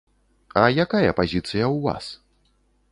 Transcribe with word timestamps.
А 0.61 0.63
якая 0.85 1.11
пазіцыя 1.21 1.65
ў 1.75 1.77
вас? 1.87 2.05